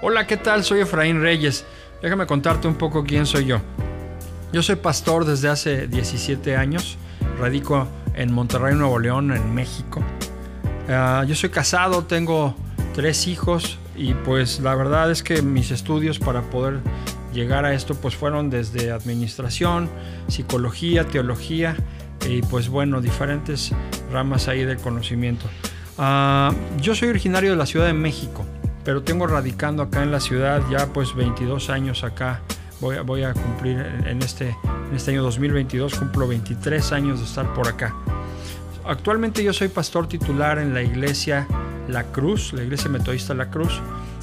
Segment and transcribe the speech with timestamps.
[0.00, 0.62] Hola, ¿qué tal?
[0.62, 1.64] Soy Efraín Reyes.
[2.00, 3.60] Déjame contarte un poco quién soy yo.
[4.52, 6.96] Yo soy pastor desde hace 17 años.
[7.40, 10.00] Radico en Monterrey, Nuevo León, en México.
[10.88, 12.54] Ah, yo soy casado, tengo
[12.94, 16.78] tres hijos y pues la verdad es que mis estudios para poder
[17.32, 19.90] llegar a esto pues fueron desde administración,
[20.28, 21.74] psicología, teología
[22.24, 23.72] y pues bueno, diferentes
[24.12, 25.46] ramas ahí del conocimiento.
[25.98, 28.46] Ah, yo soy originario de la Ciudad de México,
[28.88, 32.40] pero tengo radicando acá en la ciudad ya pues 22 años acá.
[32.80, 34.56] Voy a, voy a cumplir en este,
[34.88, 37.94] en este año 2022, cumplo 23 años de estar por acá.
[38.86, 41.46] Actualmente yo soy pastor titular en la iglesia
[41.86, 43.78] La Cruz, la iglesia metodista La Cruz.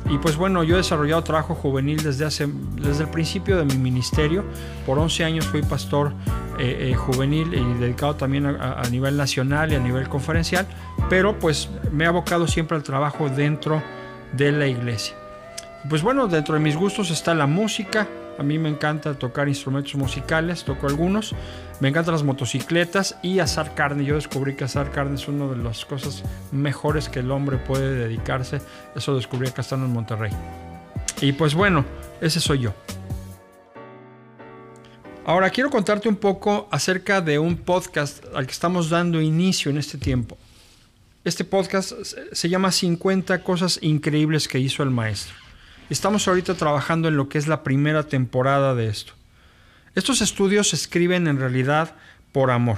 [0.10, 2.48] Y pues bueno, yo he desarrollado trabajo juvenil desde, hace,
[2.82, 4.44] desde el principio de mi ministerio.
[4.88, 6.12] Por 11 años fui pastor
[6.58, 10.66] eh, eh, juvenil y dedicado también a, nivel nacional y a nivel conferencial,
[11.08, 14.05] pero pues me he abocado siempre al trabajo dentro de
[14.38, 15.16] la iglesia.
[15.90, 19.96] Pues bueno, dentro de mis gustos está la música, a mí me encanta tocar instrumentos
[19.96, 21.34] musicales, toco algunos.
[21.80, 24.04] Me encantan las motocicletas y asar carne.
[24.04, 27.96] Yo descubrí que asar carne es una de las cosas mejores que el hombre puede
[27.96, 28.62] dedicarse.
[28.96, 30.32] Eso descubrí acá estando en Monterrey.
[31.22, 31.86] Y pues bueno,
[32.20, 32.74] ese soy yo.
[35.26, 39.78] Ahora quiero contarte un poco acerca de un podcast al que estamos dando inicio en
[39.78, 40.38] este tiempo.
[41.26, 41.94] Este podcast
[42.34, 45.34] se llama 50 cosas increíbles que hizo el maestro.
[45.90, 49.14] Estamos ahorita trabajando en lo que es la primera temporada de esto.
[49.96, 51.96] Estos estudios se escriben en realidad
[52.32, 52.78] por amor.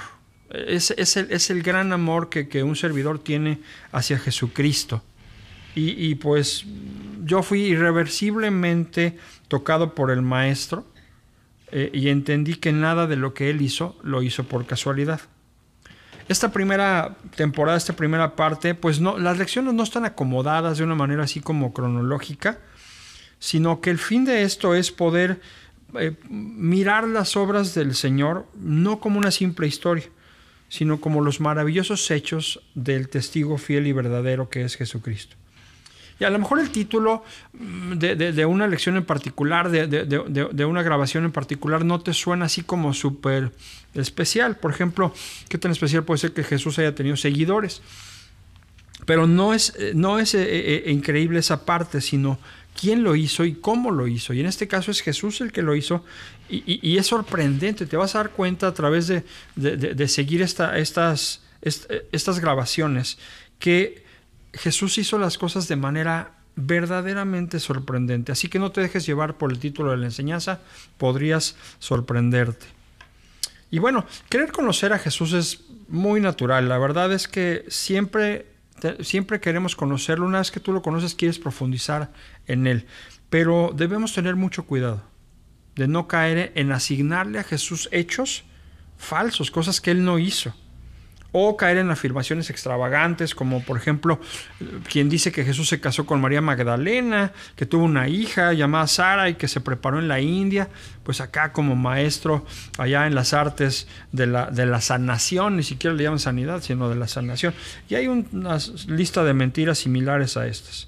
[0.50, 3.60] Es, el, gran amor que, un servidor tiene
[3.92, 5.04] hacia Jesucristo.
[5.76, 6.64] Y, pues
[7.26, 9.18] yo fui irreversiblemente
[9.50, 10.88] tocado por el Maestro
[11.72, 15.20] eh, y entendí que nada de lo que Él hizo lo hizo por casualidad.
[16.28, 20.96] Esta primera temporada, esta primera parte, pues no, las lecciones no están acomodadas de una
[20.96, 22.60] manera así como cronológica,
[23.40, 25.40] sino que el fin de esto es poder
[25.98, 30.06] eh, mirar las obras del Señor no como una simple historia,
[30.68, 35.38] sino como los maravillosos hechos del testigo fiel y verdadero que es Jesucristo.
[36.20, 37.24] Y a lo mejor el título
[37.54, 42.64] mm, de, una lección en particular, de, una grabación en particular, no te suena así
[42.64, 43.52] como súper
[43.94, 44.58] especial.
[44.58, 45.14] Por ejemplo,
[45.50, 47.82] ¿qué tan especial puede ser que Jesús haya tenido seguidores?
[49.06, 52.40] Pero no es, eh, no es eh, increíble esa parte, sino
[52.80, 54.34] quién lo hizo y cómo lo hizo.
[54.34, 56.04] Y en este caso es Jesús el que lo hizo.
[56.50, 63.18] Y, es sorprendente, te vas a dar cuenta a través de, seguir estas, estas grabaciones
[63.60, 64.07] que
[64.58, 68.32] Jesús hizo las cosas de manera verdaderamente sorprendente.
[68.32, 70.60] Así que no te dejes llevar por el título de la enseñanza,
[70.98, 72.66] podrías sorprenderte.
[73.70, 76.68] Y bueno, querer conocer a Jesús es muy natural.
[76.70, 78.48] La verdad es que siempre
[79.02, 80.26] siempre queremos conocerlo.
[80.26, 82.12] Una vez que tú lo conoces, quieres profundizar
[82.46, 82.86] en él.
[83.30, 85.04] Pero debemos tener mucho cuidado
[85.76, 88.44] de no caer en asignarle a Jesús hechos
[88.98, 90.54] falsos, cosas que él no hizo
[91.32, 94.20] o caer en afirmaciones extravagantes, como por ejemplo
[94.90, 99.30] quien dice que Jesús se casó con María Magdalena, que tuvo una hija llamada Sara
[99.30, 100.70] y que se preparó en la India,
[101.04, 102.46] pues acá como maestro
[102.78, 106.90] allá en las artes de la, de la sanación, ni siquiera le llaman sanidad, sino
[106.90, 107.54] de la sanación.
[107.90, 108.58] Y hay una
[108.88, 110.88] lista de mentiras similares a estas.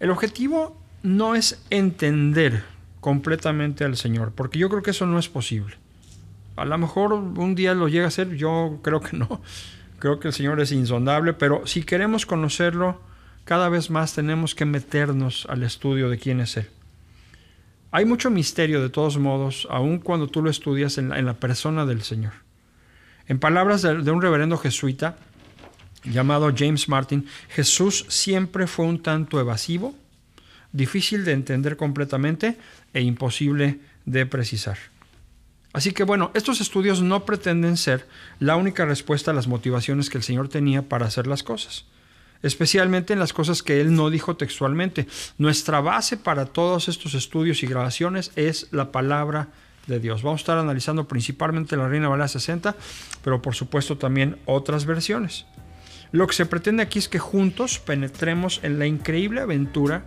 [0.00, 2.64] El objetivo no es entender
[3.00, 5.76] completamente al Señor, porque yo creo que eso no es posible.
[6.58, 9.40] A lo mejor un día lo llega a ser, yo creo que no.
[9.98, 13.00] Creo que el Señor es insondable, pero si queremos conocerlo,
[13.44, 16.68] cada vez más tenemos que meternos al estudio de quién es Él.
[17.90, 22.02] Hay mucho misterio de todos modos, aun cuando tú lo estudias en la, persona del
[22.02, 22.32] Señor.
[23.26, 25.16] En palabras de, de un reverendo jesuita
[26.04, 29.94] llamado James Martin, Jesús siempre fue un tanto evasivo,
[30.72, 32.58] difícil de entender completamente
[32.92, 34.78] e imposible de precisar.
[35.78, 38.08] Así que bueno, estos estudios no pretenden ser
[38.40, 41.84] la única respuesta a las motivaciones que el Señor tenía para hacer las cosas,
[42.42, 45.06] especialmente en las cosas que Él no dijo textualmente.
[45.38, 49.50] Nuestra base para todos estos estudios y grabaciones es la palabra
[49.86, 50.24] de Dios.
[50.24, 52.74] Vamos a estar analizando principalmente la Reina Valera 60,
[53.22, 55.46] pero por supuesto también otras versiones.
[56.10, 60.02] Lo que se pretende aquí es que juntos penetremos en la increíble aventura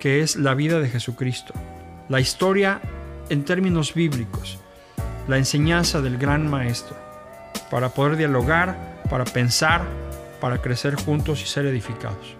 [0.00, 1.54] que es la vida de Jesucristo,
[2.08, 2.82] la historia
[3.28, 4.58] en términos bíblicos
[5.30, 6.96] la enseñanza del gran maestro,
[7.70, 9.82] para poder dialogar, para pensar,
[10.40, 12.34] para crecer juntos y ser edificados.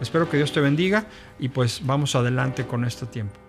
[0.00, 1.04] Espero que Dios te bendiga
[1.38, 3.41] y pues vamos adelante con este tiempo.